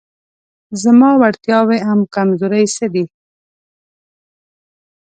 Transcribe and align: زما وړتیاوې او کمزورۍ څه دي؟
زما 0.83 1.09
وړتیاوې 1.21 1.79
او 1.89 1.97
کمزورۍ 2.15 2.65
څه 2.75 2.85
دي؟ 2.93 3.05